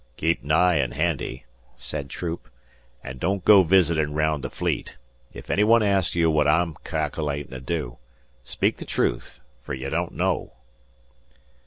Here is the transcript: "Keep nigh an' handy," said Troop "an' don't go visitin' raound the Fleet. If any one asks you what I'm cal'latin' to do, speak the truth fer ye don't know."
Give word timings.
"Keep 0.17 0.43
nigh 0.43 0.77
an' 0.79 0.93
handy," 0.93 1.45
said 1.77 2.09
Troop 2.09 2.49
"an' 3.03 3.19
don't 3.19 3.45
go 3.45 3.61
visitin' 3.61 4.15
raound 4.15 4.43
the 4.43 4.49
Fleet. 4.49 4.97
If 5.31 5.51
any 5.51 5.63
one 5.63 5.83
asks 5.83 6.15
you 6.15 6.31
what 6.31 6.47
I'm 6.47 6.73
cal'latin' 6.83 7.51
to 7.51 7.59
do, 7.59 7.97
speak 8.43 8.77
the 8.77 8.85
truth 8.85 9.41
fer 9.61 9.73
ye 9.75 9.87
don't 9.91 10.13
know." 10.13 10.53